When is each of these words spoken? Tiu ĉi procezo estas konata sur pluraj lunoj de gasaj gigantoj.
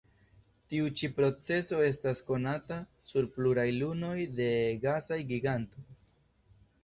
Tiu 0.69 0.87
ĉi 0.99 1.07
procezo 1.17 1.81
estas 1.89 2.21
konata 2.29 2.77
sur 3.11 3.27
pluraj 3.37 3.67
lunoj 3.75 4.15
de 4.41 4.49
gasaj 4.87 5.19
gigantoj. 5.33 5.85